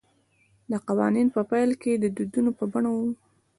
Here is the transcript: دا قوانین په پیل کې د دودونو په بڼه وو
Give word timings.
دا 0.71 0.77
قوانین 0.87 1.27
په 1.35 1.41
پیل 1.51 1.71
کې 1.81 1.91
د 1.97 2.05
دودونو 2.17 2.51
په 2.57 2.63
بڼه 2.71 2.89
وو 2.95 3.07